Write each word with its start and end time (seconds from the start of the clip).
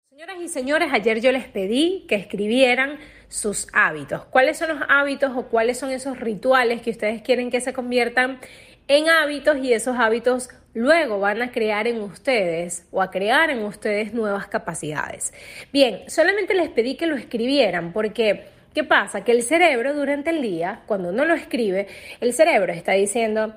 Señoras 0.09 0.37
y 0.41 0.47
señores, 0.47 0.93
ayer 0.93 1.19
yo 1.19 1.33
les 1.33 1.49
pedí 1.49 2.05
que 2.07 2.15
escribieran 2.15 2.97
sus 3.27 3.67
hábitos. 3.73 4.23
¿Cuáles 4.25 4.57
son 4.57 4.69
los 4.69 4.79
hábitos 4.87 5.33
o 5.35 5.47
cuáles 5.47 5.77
son 5.77 5.91
esos 5.91 6.17
rituales 6.17 6.81
que 6.81 6.91
ustedes 6.91 7.21
quieren 7.21 7.51
que 7.51 7.59
se 7.59 7.73
conviertan 7.73 8.39
en 8.87 9.09
hábitos 9.09 9.57
y 9.57 9.73
esos 9.73 9.97
hábitos 9.97 10.49
luego 10.73 11.19
van 11.19 11.41
a 11.41 11.51
crear 11.51 11.87
en 11.87 12.01
ustedes 12.01 12.85
o 12.91 13.01
a 13.01 13.11
crear 13.11 13.49
en 13.49 13.63
ustedes 13.63 14.13
nuevas 14.13 14.47
capacidades. 14.47 15.33
Bien, 15.71 16.01
solamente 16.07 16.53
les 16.53 16.69
pedí 16.69 16.95
que 16.95 17.07
lo 17.07 17.15
escribieran 17.15 17.93
porque 17.93 18.45
¿qué 18.73 18.83
pasa? 18.83 19.23
Que 19.23 19.31
el 19.31 19.43
cerebro 19.43 19.93
durante 19.93 20.29
el 20.29 20.41
día, 20.41 20.81
cuando 20.85 21.09
uno 21.09 21.25
lo 21.25 21.33
escribe, 21.33 21.87
el 22.21 22.33
cerebro 22.33 22.71
está 22.71 22.93
diciendo, 22.93 23.53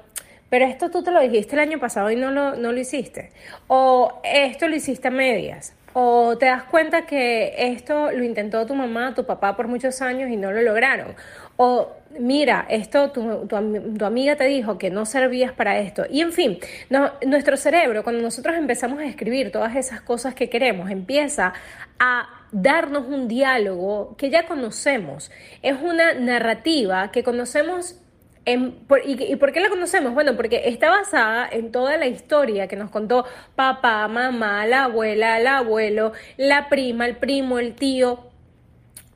pero 0.49 0.67
esto 0.67 0.91
tú 0.91 1.03
te 1.03 1.11
lo 1.11 1.21
dijiste 1.21 1.55
el 1.55 1.61
año 1.61 1.79
pasado 1.79 2.11
y 2.11 2.17
no 2.17 2.31
lo, 2.31 2.57
no 2.57 2.73
lo 2.73 2.81
hiciste. 2.81 3.31
O 3.69 4.21
esto 4.25 4.69
lo 4.69 4.77
hiciste 4.77 5.09
a 5.09 5.11
medias. 5.11 5.75
O 5.95 6.37
te 6.39 6.47
das 6.47 6.65
cuenta 6.65 7.07
que 7.07 7.55
esto 7.57 8.11
lo 8.11 8.25
intentó 8.25 8.67
tu 8.67 8.75
mamá, 8.75 9.15
tu 9.15 9.25
papá 9.25 9.57
por 9.57 9.69
muchos 9.69 10.01
años 10.01 10.31
y 10.31 10.37
no 10.37 10.51
lo 10.51 10.63
lograron. 10.63 11.15
O 11.57 11.93
mira, 12.19 12.67
esto 12.69 13.11
tu, 13.11 13.47
tu, 13.47 14.05
amiga 14.05 14.37
te 14.37 14.45
dijo 14.45 14.79
que 14.79 14.91
no 14.91 15.05
servías 15.05 15.53
para 15.53 15.79
esto. 15.79 16.05
Y 16.11 16.21
en 16.21 16.33
fin, 16.33 16.59
nuestro 17.27 17.57
cerebro, 17.57 18.03
cuando 18.03 18.23
nosotros 18.23 18.57
empezamos 18.57 19.01
a 19.01 19.05
escribir 19.05 19.53
todas 19.53 19.77
esas 19.77 20.01
cosas 20.01 20.35
que 20.35 20.49
queremos, 20.49 20.91
empieza 20.91 21.53
a 21.99 22.29
darnos 22.53 23.07
un 23.07 23.29
diálogo 23.29 24.17
que 24.17 24.31
ya 24.31 24.47
conocemos. 24.47 25.31
Es 25.63 25.77
una 25.81 26.15
narrativa 26.15 27.11
que 27.11 27.23
conocemos 27.23 28.02
y, 28.45 29.37
por 29.37 29.53
qué 29.53 29.61
la 29.61 29.69
conocemos? 29.69 30.15
Bueno, 30.15 30.37
porque 30.37 30.63
está 30.67 30.91
basada 30.91 31.49
en 31.51 31.71
toda 31.71 31.97
la 31.97 32.07
historia 32.07 32.67
que 32.67 32.77
nos 32.77 32.91
contó 32.91 33.25
papá, 33.55 34.09
mamá, 34.09 34.67
la 34.67 34.85
abuela, 34.85 35.39
el 35.39 35.47
abuelo, 35.47 36.13
la 36.37 36.69
prima, 36.69 37.07
el 37.07 37.17
primo, 37.17 37.59
el 37.59 37.75
tío, 37.75 38.32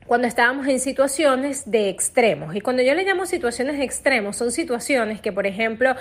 cuando 0.07 0.27
estábamos 0.27 0.67
en 0.67 0.79
situaciones 0.79 1.69
de 1.69 1.89
extremos. 1.89 2.55
Y 2.55 2.61
cuando 2.61 2.81
yo 2.81 2.95
le 2.95 3.03
llamo 3.03 3.25
situaciones 3.25 3.77
de 3.77 3.83
extremos, 3.83 4.37
son 4.37 4.51
situaciones 4.51 5.21
que, 5.21 5.31
por 5.31 5.45
ejemplo, 5.45 5.95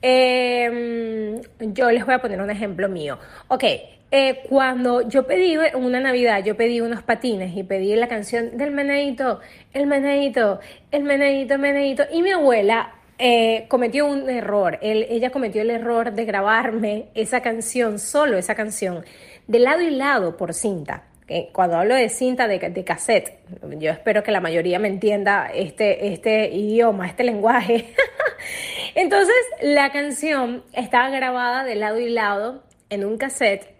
em, 0.00 1.40
yo 1.60 1.90
les 1.90 2.06
voy 2.06 2.14
a 2.14 2.20
poner 2.20 2.40
un 2.40 2.50
ejemplo 2.50 2.88
mío. 2.88 3.18
Ok, 3.48 3.64
eh, 4.10 4.40
cuando 4.48 5.06
yo 5.08 5.26
pedí 5.26 5.56
una 5.74 6.00
Navidad, 6.00 6.42
yo 6.44 6.56
pedí 6.56 6.80
unos 6.80 7.02
patines 7.02 7.54
y 7.56 7.64
pedí 7.64 7.94
la 7.96 8.08
canción 8.08 8.56
del 8.56 8.70
menadito, 8.70 9.40
el 9.74 9.86
menadito, 9.86 10.60
el 10.90 11.02
menadito, 11.02 11.54
el 11.54 11.60
menadito, 11.60 12.04
y 12.10 12.22
mi 12.22 12.30
abuela 12.30 12.94
eh, 13.18 13.66
cometió 13.68 14.06
un 14.06 14.30
error. 14.30 14.78
ella 14.80 15.30
cometió 15.30 15.62
el 15.62 15.70
error 15.70 16.12
de 16.12 16.24
grabarme 16.24 17.06
esa 17.14 17.40
canción, 17.40 17.98
solo 17.98 18.38
esa 18.38 18.54
canción, 18.54 19.04
de 19.48 19.58
lado 19.58 19.82
y 19.82 19.90
lado 19.90 20.36
por 20.36 20.54
cinta. 20.54 21.02
Cuando 21.52 21.76
hablo 21.76 21.94
de 21.94 22.08
cinta 22.08 22.48
de, 22.48 22.58
de, 22.58 22.84
cassette, 22.84 23.38
yo 23.78 23.90
espero 23.90 24.22
que 24.22 24.32
la 24.32 24.40
mayoría 24.40 24.78
me 24.78 24.88
entienda 24.88 25.50
este, 25.52 26.08
este 26.12 26.48
idioma, 26.48 27.06
este 27.06 27.22
lenguaje. 27.22 27.92
Entonces, 28.94 29.36
la 29.60 29.92
canción 29.92 30.64
estaba 30.72 31.10
grabada 31.10 31.64
de 31.64 31.74
lado 31.74 32.00
y 32.00 32.08
lado 32.08 32.62
en 32.88 33.04
un 33.04 33.18
cassette 33.18 33.78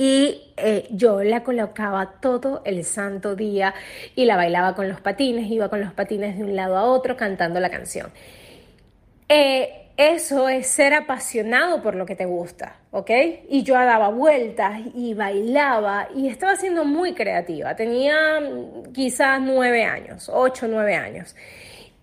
y 0.00 0.52
eh, 0.56 0.86
yo 0.90 1.24
la 1.24 1.42
colocaba 1.42 2.20
todo 2.20 2.62
el 2.64 2.84
santo 2.84 3.34
día 3.34 3.74
y 4.14 4.26
la 4.26 4.36
bailaba 4.36 4.76
con 4.76 4.88
los 4.88 5.00
patines, 5.00 5.50
iba 5.50 5.68
con 5.68 5.80
los 5.80 5.92
patines 5.92 6.38
de 6.38 6.44
un 6.44 6.54
lado 6.54 6.76
a 6.76 6.84
otro 6.84 7.16
cantando 7.16 7.58
la 7.58 7.68
canción. 7.68 8.12
Eh, 9.28 9.87
eso 9.98 10.48
es 10.48 10.68
ser 10.68 10.94
apasionado 10.94 11.82
por 11.82 11.96
lo 11.96 12.06
que 12.06 12.14
te 12.14 12.24
gusta, 12.24 12.76
¿ok? 12.92 13.10
Y 13.48 13.64
yo 13.64 13.74
daba 13.74 14.10
vueltas 14.10 14.80
y 14.94 15.12
bailaba 15.12 16.08
y 16.14 16.28
estaba 16.28 16.54
siendo 16.54 16.84
muy 16.84 17.14
creativa. 17.14 17.74
Tenía 17.74 18.40
mm, 18.40 18.92
quizás 18.92 19.40
nueve 19.40 19.82
años, 19.82 20.30
ocho, 20.32 20.68
nueve 20.68 20.94
años. 20.94 21.34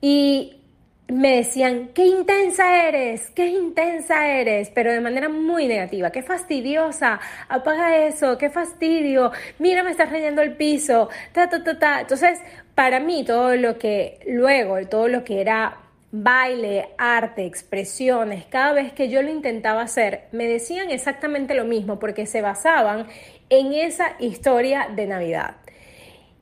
Y 0.02 0.62
me 1.08 1.38
decían, 1.38 1.92
qué 1.94 2.06
intensa 2.06 2.86
eres, 2.86 3.30
qué 3.30 3.48
intensa 3.48 4.28
eres, 4.28 4.72
pero 4.76 4.92
de 4.92 5.00
manera 5.00 5.30
muy 5.30 5.66
negativa, 5.66 6.12
qué 6.12 6.22
fastidiosa, 6.22 7.22
apaga 7.48 7.96
eso, 7.96 8.38
qué 8.38 8.50
fastidio, 8.50 9.32
mira, 9.58 9.84
me 9.84 9.92
estás 9.92 10.12
rayando 10.12 10.42
el 10.42 10.58
piso, 10.58 11.08
ta, 11.32 11.48
ta, 11.48 11.64
ta, 11.64 11.80
ta. 11.80 12.02
Entonces, 12.02 12.40
para 12.74 13.00
mí, 13.00 13.24
todo 13.24 13.56
lo 13.56 13.78
que 13.78 14.20
luego, 14.28 14.86
todo 14.90 15.08
lo 15.08 15.24
que 15.24 15.40
era 15.40 15.85
baile, 16.24 16.90
arte, 16.98 17.46
expresiones, 17.46 18.46
cada 18.46 18.74
vez 18.74 18.94
que 18.94 19.10
yo 19.10 19.22
lo 19.22 19.30
intentaba 19.30 19.82
hacer, 19.82 20.28
me 20.32 20.48
decían 20.48 20.90
exactamente 20.90 21.56
lo 21.56 21.66
mismo 21.66 22.00
porque 22.00 22.26
se 22.26 22.42
basaban 22.42 23.08
en 23.50 23.74
esa 23.74 24.16
historia 24.20 24.88
de 24.96 25.08
Navidad. 25.08 25.58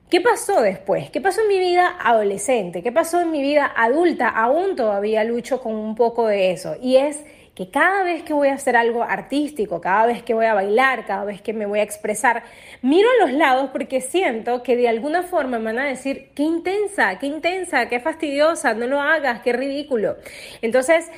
¿Qué 0.10 0.22
pasó 0.22 0.62
después? 0.62 1.10
¿Qué 1.10 1.22
pasó 1.22 1.42
en 1.42 1.48
mi 1.48 1.58
vida 1.58 1.98
adolescente? 2.00 2.84
¿Qué 2.84 2.92
pasó 2.92 3.22
en 3.22 3.32
mi 3.32 3.42
vida 3.42 3.72
adulta? 3.76 4.30
Aún 4.30 4.76
todavía 4.76 5.24
lucho 5.24 5.60
con 5.60 5.74
un 5.74 5.96
poco 5.96 6.28
de 6.28 6.52
eso. 6.52 6.76
Y 6.80 6.98
es 6.98 7.24
que 7.56 7.69
cada 7.69 8.03
vez 8.03 8.24
que 8.24 8.34
voy 8.34 8.47
a 8.47 8.56
hacer 8.56 8.75
algo 8.75 9.03
artístico, 9.03 9.80
cada 9.80 10.08
vez 10.08 10.24
que 10.24 10.34
voy 10.34 10.46
a 10.46 10.53
bailar, 10.53 11.06
cada 11.06 11.24
vez 11.24 11.41
que 11.41 11.53
me 11.53 11.66
voy 11.66 11.80
a 11.80 11.84
expresar, 11.84 12.44
miro 12.81 13.08
a 13.09 13.25
los 13.25 13.34
lados 13.38 13.69
porque 13.72 14.02
siento 14.02 14.64
que 14.64 14.75
de 14.75 14.88
alguna 14.90 15.24
forma 15.24 15.59
me 15.59 15.66
van 15.66 15.80
a 15.80 15.86
decir, 15.86 16.30
qué 16.34 16.44
intensa, 16.44 17.19
qué 17.19 17.28
intensa, 17.28 17.88
qué 17.90 18.00
fastidiosa, 18.00 18.74
no 18.74 18.88
lo 18.88 19.00
hagas, 19.00 19.42
qué 19.42 19.53
ridículo. 19.53 20.18
Entonces, 20.62 21.12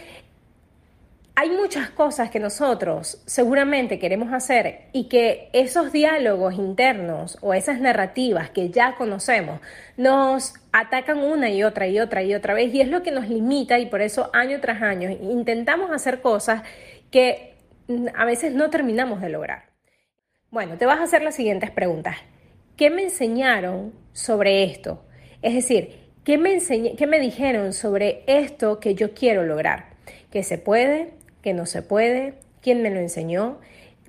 hay 1.38 1.50
muchas 1.50 1.90
cosas 1.90 2.30
que 2.30 2.40
nosotros 2.40 3.22
seguramente 3.26 4.00
queremos 4.00 4.32
hacer 4.32 4.88
y 4.94 5.10
que 5.10 5.50
esos 5.52 5.92
diálogos 5.92 6.54
internos 6.56 7.38
o 7.42 7.54
esas 7.54 7.82
narrativas 7.82 8.50
que 8.52 8.70
ya 8.70 8.96
conocemos 8.96 9.60
nos 9.98 10.54
atacan 10.72 11.18
una 11.18 11.50
y 11.50 11.64
otra 11.64 11.88
y 11.88 12.00
otra 12.00 12.24
y 12.24 12.34
otra 12.34 12.54
vez 12.54 12.74
y 12.74 12.80
es 12.80 12.88
lo 12.88 13.04
que 13.04 13.12
nos 13.12 13.28
limita 13.28 13.80
y 13.80 13.88
por 13.88 14.02
eso 14.02 14.30
año 14.34 14.62
tras 14.62 14.82
año 14.82 15.10
intentamos 15.10 15.92
hacer 15.92 16.22
cosas 16.22 16.64
que 17.12 17.56
a 18.16 18.24
veces 18.24 18.54
no 18.54 18.70
terminamos 18.70 19.20
de 19.20 19.30
lograr. 19.30 19.66
Bueno, 20.52 20.78
te 20.78 20.86
vas 20.86 21.00
a 21.00 21.04
hacer 21.04 21.22
las 21.22 21.36
siguientes 21.36 21.70
preguntas. 21.70 22.16
¿Qué 22.78 22.90
me 22.90 23.04
enseñaron 23.04 23.94
sobre 24.14 24.64
esto? 24.64 25.06
Es 25.42 25.54
decir, 25.54 26.12
¿qué 26.24 26.38
me, 26.38 26.60
qué 26.98 27.08
me 27.08 27.20
dijeron 27.20 27.74
sobre 27.74 28.24
esto 28.26 28.80
que 28.80 28.96
yo 28.96 29.14
quiero 29.14 29.44
lograr? 29.44 29.96
¿Que 30.32 30.42
se 30.42 30.58
puede? 30.58 31.25
Que 31.46 31.54
no 31.54 31.68
se 31.68 31.84
puede, 31.84 32.34
quién 32.60 32.82
me 32.82 32.90
lo 32.90 33.00
enseñó. 33.00 33.60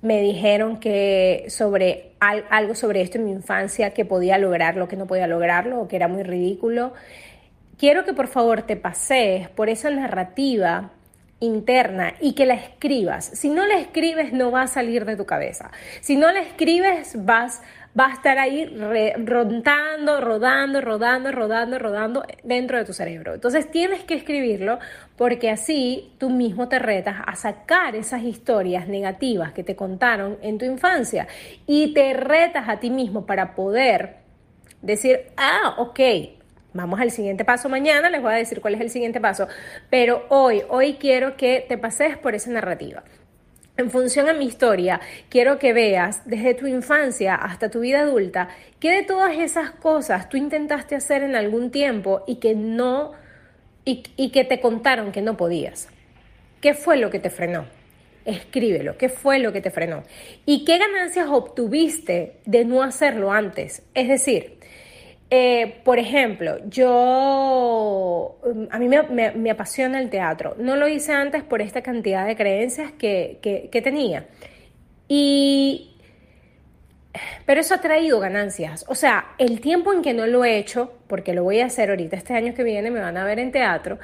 Me 0.00 0.22
dijeron 0.22 0.80
que 0.80 1.44
sobre 1.48 2.12
algo 2.18 2.74
sobre 2.74 3.02
esto 3.02 3.18
en 3.18 3.26
mi 3.26 3.30
infancia, 3.30 3.90
que 3.90 4.06
podía 4.06 4.38
lograrlo, 4.38 4.88
que 4.88 4.96
no 4.96 5.06
podía 5.06 5.26
lograrlo, 5.26 5.82
o 5.82 5.86
que 5.86 5.96
era 5.96 6.08
muy 6.08 6.22
ridículo. 6.22 6.94
Quiero 7.76 8.06
que 8.06 8.14
por 8.14 8.28
favor 8.28 8.62
te 8.62 8.76
pasees 8.76 9.50
por 9.50 9.68
esa 9.68 9.90
narrativa 9.90 10.92
interna 11.40 12.14
y 12.22 12.32
que 12.32 12.46
la 12.46 12.54
escribas. 12.54 13.26
Si 13.26 13.50
no 13.50 13.66
la 13.66 13.78
escribes 13.78 14.32
no 14.32 14.50
va 14.50 14.62
a 14.62 14.66
salir 14.66 15.04
de 15.04 15.16
tu 15.16 15.26
cabeza. 15.26 15.70
Si 16.00 16.16
no 16.16 16.32
la 16.32 16.40
escribes 16.40 17.22
vas 17.22 17.60
va 17.98 18.08
a 18.08 18.12
estar 18.12 18.38
ahí 18.38 18.66
rodando, 19.24 20.20
rodando, 20.20 20.80
rodando, 20.80 21.32
rodando, 21.32 21.78
rodando 21.78 22.24
dentro 22.44 22.78
de 22.78 22.84
tu 22.84 22.92
cerebro. 22.92 23.34
Entonces 23.34 23.70
tienes 23.70 24.04
que 24.04 24.14
escribirlo 24.14 24.78
porque 25.16 25.50
así 25.50 26.12
tú 26.18 26.30
mismo 26.30 26.68
te 26.68 26.78
retas 26.78 27.16
a 27.24 27.34
sacar 27.36 27.96
esas 27.96 28.22
historias 28.22 28.86
negativas 28.88 29.52
que 29.52 29.64
te 29.64 29.76
contaron 29.76 30.38
en 30.42 30.58
tu 30.58 30.64
infancia 30.64 31.26
y 31.66 31.94
te 31.94 32.12
retas 32.12 32.68
a 32.68 32.78
ti 32.78 32.90
mismo 32.90 33.24
para 33.24 33.54
poder 33.54 34.16
decir, 34.82 35.20
ah, 35.36 35.74
ok, 35.78 36.00
Vamos 36.76 37.00
al 37.00 37.10
siguiente 37.10 37.42
paso 37.42 37.70
mañana, 37.70 38.10
les 38.10 38.20
voy 38.20 38.34
a 38.34 38.36
decir 38.36 38.60
cuál 38.60 38.74
es 38.74 38.82
el 38.82 38.90
siguiente 38.90 39.18
paso, 39.18 39.48
pero 39.88 40.26
hoy, 40.28 40.62
hoy 40.68 40.96
quiero 41.00 41.34
que 41.34 41.64
te 41.66 41.78
pases 41.78 42.18
por 42.18 42.34
esa 42.34 42.50
narrativa. 42.50 43.02
En 43.76 43.90
función 43.90 44.28
a 44.28 44.32
mi 44.32 44.46
historia, 44.46 45.00
quiero 45.28 45.58
que 45.58 45.72
veas 45.72 46.22
desde 46.24 46.54
tu 46.54 46.66
infancia 46.66 47.34
hasta 47.34 47.70
tu 47.70 47.80
vida 47.80 48.00
adulta 48.00 48.48
qué 48.80 48.90
de 48.90 49.02
todas 49.02 49.36
esas 49.38 49.70
cosas 49.70 50.28
tú 50.28 50.36
intentaste 50.36 50.94
hacer 50.94 51.22
en 51.22 51.36
algún 51.36 51.70
tiempo 51.70 52.24
y 52.26 52.36
que 52.36 52.54
no 52.54 53.12
y, 53.84 54.02
y 54.16 54.30
que 54.30 54.44
te 54.44 54.60
contaron 54.60 55.12
que 55.12 55.22
no 55.22 55.36
podías. 55.36 55.88
¿Qué 56.60 56.74
fue 56.74 56.96
lo 56.96 57.10
que 57.10 57.20
te 57.20 57.30
frenó? 57.30 57.66
Escríbelo, 58.24 58.98
¿qué 58.98 59.08
fue 59.08 59.38
lo 59.38 59.52
que 59.52 59.60
te 59.60 59.70
frenó? 59.70 60.02
¿Y 60.46 60.64
qué 60.64 60.78
ganancias 60.78 61.28
obtuviste 61.30 62.38
de 62.44 62.64
no 62.64 62.82
hacerlo 62.82 63.30
antes? 63.30 63.82
Es 63.94 64.08
decir, 64.08 64.55
eh, 65.28 65.80
por 65.84 65.98
ejemplo, 65.98 66.58
yo, 66.68 68.38
mm, 68.44 68.64
a 68.70 68.78
mí 68.78 68.88
me, 68.88 69.50
apasiona 69.50 69.98
el 69.98 70.08
teatro. 70.08 70.54
No 70.58 70.76
lo 70.76 70.86
hice 70.86 71.12
antes 71.12 71.42
por 71.42 71.60
esta 71.60 71.82
cantidad 71.82 72.26
de 72.26 72.36
creencias 72.36 72.92
que, 72.92 73.68
tenía. 73.82 74.26
Y, 75.08 75.96
pero 77.44 77.60
eso 77.60 77.74
ha 77.74 77.80
traído 77.80 78.20
ganancias. 78.20 78.84
O 78.88 78.94
sea, 78.94 79.34
el 79.38 79.60
tiempo 79.60 79.92
en 79.92 80.02
que 80.02 80.14
no 80.14 80.26
lo 80.26 80.44
he 80.44 80.58
hecho, 80.58 80.92
porque 81.08 81.34
lo 81.34 81.42
voy 81.42 81.60
a 81.60 81.66
hacer 81.66 81.90
ahorita 81.90 82.16
este 82.16 82.34
año 82.34 82.54
que 82.54 82.62
viene, 82.62 82.90
me 82.90 83.00
van 83.00 83.16
a 83.16 83.24
ver 83.24 83.40
en 83.40 83.50
teatro, 83.50 83.98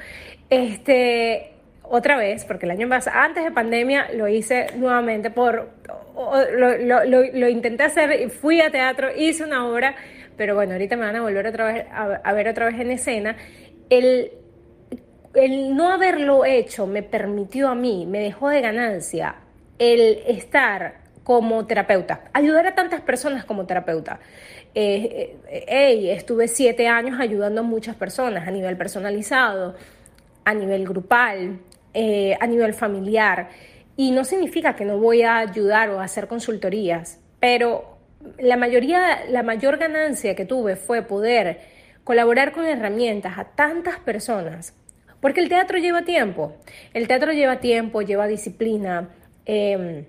este, 0.49 1.53
otra 1.83 2.17
vez, 2.17 2.43
porque 2.43 2.65
el 2.65 2.71
año 2.71 2.89
pasado, 2.89 3.17
antes 3.17 3.45
de 3.45 3.51
pandemia, 3.51 4.11
lo 4.13 4.27
hice 4.27 4.67
nuevamente 4.75 5.29
por, 5.29 5.69
lo, 6.15 7.05
lo 7.05 7.49
intenté 7.49 7.83
hacer, 7.83 8.29
fui 8.29 8.59
a 8.61 8.71
teatro, 8.71 9.09
hice 9.15 9.43
una 9.43 9.67
obra 9.67 9.95
pero 10.37 10.55
bueno, 10.55 10.73
ahorita 10.73 10.95
me 10.95 11.05
van 11.05 11.15
a 11.15 11.21
volver 11.21 11.47
a, 11.91 12.33
ver 12.33 12.47
otra 12.47 12.65
vez 12.65 12.79
en 12.79 12.91
escena. 12.91 13.35
El, 13.89 14.31
el 15.33 15.75
no 15.75 15.91
haberlo 15.91 16.45
hecho 16.45 16.87
me 16.87 17.03
permitió 17.03 17.69
a 17.69 17.75
mí, 17.75 18.05
me 18.05 18.19
dejó 18.19 18.49
de 18.49 18.61
ganancia 18.61 19.35
el 19.79 20.23
estar 20.27 21.03
como 21.23 21.65
terapeuta, 21.65 22.25
ayudar 22.33 22.67
a 22.67 22.75
tantas 22.75 23.01
personas 23.01 23.45
como 23.45 23.65
terapeuta. 23.65 24.19
Eh, 24.75 25.37
eh 25.47 26.13
estuve 26.13 26.47
siete 26.47 26.87
años 26.87 27.19
ayudando 27.19 27.61
a 27.61 27.63
muchas 27.63 27.95
personas 27.95 28.47
a 28.47 28.51
nivel 28.51 28.75
personalizado, 28.75 29.75
a 30.45 30.53
nivel 30.53 30.85
grupal, 30.85 31.59
eh, 31.93 32.35
a 32.39 32.47
nivel 32.47 32.73
familiar. 32.73 33.49
Y 33.95 34.11
no 34.11 34.25
significa 34.25 34.75
que 34.75 34.85
no 34.85 34.97
voy 34.97 35.21
a 35.21 35.37
ayudar 35.37 35.89
o 35.91 35.99
a 35.99 36.03
hacer 36.03 36.27
consultorías, 36.27 37.19
pero 37.39 37.92
la 38.39 38.57
mayoría, 38.57 39.25
la 39.29 39.43
mayor 39.43 39.77
ganancia 39.77 40.35
que 40.35 40.45
tuve 40.45 40.75
fue 40.75 41.01
poder 41.01 41.59
colaborar 42.03 42.51
con 42.51 42.65
herramientas 42.65 43.37
a 43.37 43.45
tantas 43.45 43.99
personas, 43.99 44.73
porque 45.21 45.39
el 45.39 45.49
teatro 45.49 45.77
lleva 45.77 46.03
tiempo, 46.03 46.57
el 46.93 47.07
teatro 47.07 47.31
lleva 47.31 47.59
tiempo, 47.59 48.01
lleva 48.01 48.27
disciplina, 48.27 49.09
em, 49.45 50.05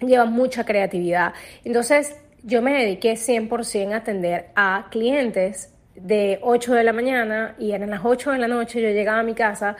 lleva 0.00 0.26
mucha 0.26 0.64
creatividad. 0.64 1.32
Entonces 1.64 2.16
yo 2.42 2.62
me 2.62 2.72
dediqué 2.72 3.16
100% 3.16 3.94
a 3.94 3.96
atender 3.98 4.46
a 4.54 4.86
clientes 4.90 5.72
de 5.96 6.38
8 6.42 6.74
de 6.74 6.84
la 6.84 6.92
mañana 6.92 7.54
y 7.58 7.72
eran 7.72 7.90
las 7.90 8.04
8 8.04 8.32
de 8.32 8.38
la 8.38 8.48
noche, 8.48 8.80
yo 8.80 8.90
llegaba 8.90 9.20
a 9.20 9.22
mi 9.22 9.34
casa 9.34 9.76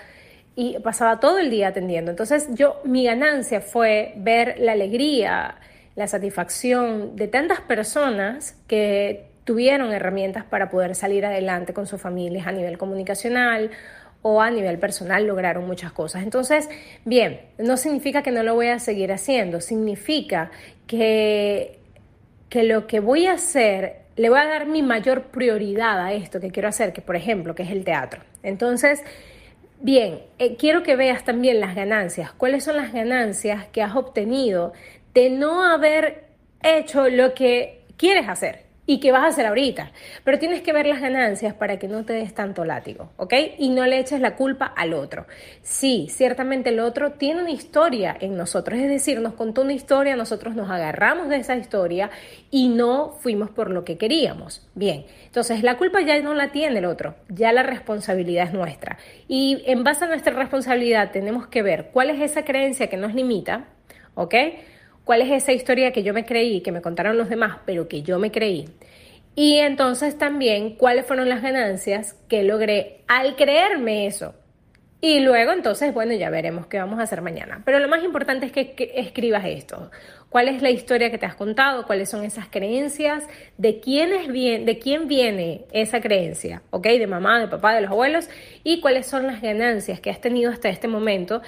y 0.56 0.78
pasaba 0.80 1.20
todo 1.20 1.38
el 1.38 1.50
día 1.50 1.68
atendiendo. 1.68 2.10
Entonces 2.10 2.48
yo, 2.54 2.80
mi 2.84 3.04
ganancia 3.04 3.60
fue 3.60 4.14
ver 4.16 4.56
la 4.58 4.72
alegría, 4.72 5.56
la 5.96 6.08
satisfacción 6.08 7.16
de 7.16 7.28
tantas 7.28 7.60
personas 7.60 8.56
que 8.66 9.28
tuvieron 9.44 9.92
herramientas 9.92 10.44
para 10.44 10.70
poder 10.70 10.94
salir 10.94 11.24
adelante 11.24 11.72
con 11.72 11.86
sus 11.86 12.00
familias 12.00 12.46
a 12.46 12.52
nivel 12.52 12.78
comunicacional 12.78 13.70
o 14.22 14.40
a 14.40 14.50
nivel 14.50 14.78
personal 14.78 15.26
lograron 15.26 15.66
muchas 15.66 15.92
cosas. 15.92 16.22
Entonces, 16.22 16.68
bien, 17.04 17.42
no 17.58 17.76
significa 17.76 18.22
que 18.22 18.30
no 18.30 18.42
lo 18.42 18.54
voy 18.54 18.68
a 18.68 18.78
seguir 18.78 19.12
haciendo, 19.12 19.60
significa 19.60 20.50
que, 20.86 21.78
que 22.48 22.62
lo 22.62 22.86
que 22.86 23.00
voy 23.00 23.26
a 23.26 23.32
hacer, 23.32 23.96
le 24.16 24.30
voy 24.30 24.38
a 24.38 24.46
dar 24.46 24.66
mi 24.66 24.82
mayor 24.82 25.24
prioridad 25.24 26.00
a 26.00 26.14
esto 26.14 26.40
que 26.40 26.50
quiero 26.50 26.70
hacer, 26.70 26.94
que 26.94 27.02
por 27.02 27.16
ejemplo, 27.16 27.54
que 27.54 27.64
es 27.64 27.70
el 27.70 27.84
teatro. 27.84 28.22
Entonces, 28.42 29.02
bien, 29.82 30.20
eh, 30.38 30.56
quiero 30.56 30.82
que 30.82 30.96
veas 30.96 31.24
también 31.24 31.60
las 31.60 31.74
ganancias, 31.74 32.32
cuáles 32.32 32.64
son 32.64 32.76
las 32.76 32.94
ganancias 32.94 33.66
que 33.66 33.82
has 33.82 33.94
obtenido 33.94 34.72
de 35.14 35.30
no 35.30 35.62
haber 35.62 36.24
hecho 36.62 37.08
lo 37.08 37.34
que 37.34 37.84
quieres 37.96 38.28
hacer 38.28 38.64
y 38.86 39.00
que 39.00 39.12
vas 39.12 39.22
a 39.22 39.28
hacer 39.28 39.46
ahorita. 39.46 39.92
Pero 40.24 40.38
tienes 40.38 40.62
que 40.62 40.72
ver 40.72 40.86
las 40.86 41.00
ganancias 41.00 41.54
para 41.54 41.78
que 41.78 41.88
no 41.88 42.04
te 42.04 42.12
des 42.12 42.34
tanto 42.34 42.64
látigo, 42.64 43.12
¿ok? 43.16 43.32
Y 43.58 43.70
no 43.70 43.86
le 43.86 43.98
eches 43.98 44.20
la 44.20 44.36
culpa 44.36 44.66
al 44.66 44.92
otro. 44.92 45.26
Sí, 45.62 46.08
ciertamente 46.10 46.70
el 46.70 46.80
otro 46.80 47.12
tiene 47.12 47.40
una 47.40 47.50
historia 47.50 48.16
en 48.20 48.36
nosotros, 48.36 48.78
es 48.78 48.88
decir, 48.88 49.20
nos 49.20 49.34
contó 49.34 49.62
una 49.62 49.72
historia, 49.72 50.16
nosotros 50.16 50.54
nos 50.54 50.70
agarramos 50.70 51.28
de 51.28 51.36
esa 51.36 51.56
historia 51.56 52.10
y 52.50 52.68
no 52.68 53.12
fuimos 53.20 53.50
por 53.50 53.70
lo 53.70 53.84
que 53.84 53.96
queríamos. 53.96 54.66
Bien, 54.74 55.06
entonces 55.24 55.62
la 55.62 55.78
culpa 55.78 56.00
ya 56.02 56.20
no 56.20 56.34
la 56.34 56.52
tiene 56.52 56.78
el 56.78 56.84
otro, 56.84 57.14
ya 57.28 57.52
la 57.52 57.62
responsabilidad 57.62 58.48
es 58.48 58.52
nuestra. 58.52 58.98
Y 59.28 59.62
en 59.66 59.82
base 59.84 60.04
a 60.04 60.08
nuestra 60.08 60.34
responsabilidad 60.34 61.10
tenemos 61.10 61.46
que 61.46 61.62
ver 61.62 61.90
cuál 61.92 62.10
es 62.10 62.20
esa 62.20 62.44
creencia 62.44 62.88
que 62.88 62.96
nos 62.96 63.14
limita, 63.14 63.68
¿ok? 64.14 64.34
Cuál 65.04 65.22
es 65.22 65.30
esa 65.30 65.52
historia 65.52 65.92
que 65.92 66.02
yo 66.02 66.12
me 66.14 66.24
creí, 66.24 66.60
que 66.60 66.72
me 66.72 66.82
contaron 66.82 67.16
los 67.16 67.28
demás, 67.28 67.58
pero 67.66 67.88
que 67.88 68.02
yo 68.02 68.18
me 68.18 68.30
creí. 68.30 68.68
Y 69.36 69.56
entonces 69.56 70.16
también 70.16 70.76
cuáles 70.76 71.06
fueron 71.06 71.28
las 71.28 71.42
ganancias 71.42 72.16
que 72.28 72.42
logré 72.42 73.02
al 73.08 73.36
creerme 73.36 74.06
eso. 74.06 74.34
Y 75.00 75.20
luego 75.20 75.52
entonces, 75.52 75.92
bueno, 75.92 76.14
ya 76.14 76.30
veremos 76.30 76.66
qué 76.66 76.78
vamos 76.78 76.98
a 76.98 77.02
hacer 77.02 77.20
mañana. 77.20 77.60
Pero 77.66 77.78
lo 77.78 77.88
más 77.88 78.02
importante 78.02 78.46
es 78.46 78.52
que, 78.52 78.92
escribas 78.96 79.44
esto. 79.44 79.90
¿Cuál 80.30 80.48
es 80.48 80.62
la 80.62 80.70
historia 80.70 81.10
que 81.10 81.18
te 81.18 81.26
has 81.26 81.34
contado? 81.34 81.86
¿Cuáles 81.86 82.08
son 82.08 82.24
esas 82.24 82.48
creencias? 82.48 83.24
¿De 83.58 83.80
quién, 83.80 84.14
es 84.14 84.28
bien, 84.28 84.64
de 84.64 84.78
quién 84.78 85.06
viene 85.06 85.66
esa 85.72 86.00
creencia? 86.00 86.62
¿Ok? 86.70 86.86
De 86.86 87.06
mamá, 87.06 87.38
de 87.38 87.48
papá, 87.48 87.74
de 87.74 87.82
los 87.82 87.90
abuelos. 87.90 88.30
¿Y 88.62 88.80
cuáles 88.80 89.06
son 89.06 89.26
las 89.26 89.42
ganancias 89.42 90.00
que 90.00 90.08
has 90.08 90.22
tenido 90.22 90.50
hasta 90.50 90.70
este 90.70 90.88
momento? 90.88 91.42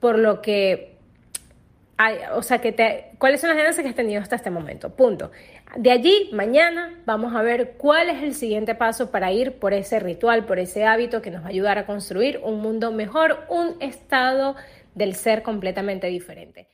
Por 0.00 0.18
lo 0.18 0.42
que 0.42 0.97
o 2.34 2.42
sea, 2.42 2.60
que 2.60 2.72
te, 2.72 3.10
cuáles 3.18 3.40
son 3.40 3.48
las 3.48 3.56
ganancias 3.56 3.82
que 3.82 3.90
has 3.90 3.96
tenido 3.96 4.22
hasta 4.22 4.36
este 4.36 4.50
momento. 4.50 4.90
Punto. 4.90 5.30
De 5.76 5.90
allí, 5.90 6.30
mañana 6.32 7.00
vamos 7.04 7.34
a 7.34 7.42
ver 7.42 7.72
cuál 7.76 8.08
es 8.08 8.22
el 8.22 8.34
siguiente 8.34 8.74
paso 8.74 9.10
para 9.10 9.32
ir 9.32 9.58
por 9.58 9.72
ese 9.72 9.98
ritual, 9.98 10.46
por 10.46 10.58
ese 10.58 10.84
hábito 10.84 11.22
que 11.22 11.30
nos 11.30 11.42
va 11.42 11.46
a 11.46 11.50
ayudar 11.50 11.78
a 11.78 11.86
construir 11.86 12.40
un 12.42 12.60
mundo 12.60 12.92
mejor, 12.92 13.44
un 13.48 13.76
estado 13.80 14.54
del 14.94 15.14
ser 15.14 15.42
completamente 15.42 16.06
diferente. 16.06 16.68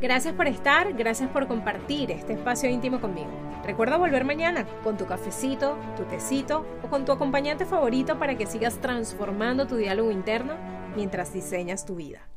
Gracias 0.00 0.34
por 0.34 0.48
estar, 0.48 0.92
gracias 0.94 1.30
por 1.30 1.46
compartir 1.46 2.10
este 2.10 2.32
espacio 2.32 2.68
íntimo 2.68 3.00
conmigo. 3.00 3.30
Recuerda 3.64 3.96
volver 3.96 4.24
mañana 4.24 4.66
con 4.82 4.96
tu 4.96 5.06
cafecito, 5.06 5.78
tu 5.96 6.02
tecito 6.04 6.66
o 6.82 6.88
con 6.88 7.04
tu 7.04 7.12
acompañante 7.12 7.64
favorito 7.64 8.18
para 8.18 8.36
que 8.36 8.46
sigas 8.46 8.80
transformando 8.80 9.68
tu 9.68 9.76
diálogo 9.76 10.10
interno 10.10 10.54
mientras 10.96 11.32
diseñas 11.32 11.86
tu 11.86 11.94
vida. 11.94 12.31